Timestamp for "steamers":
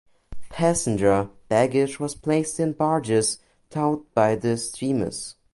4.57-5.35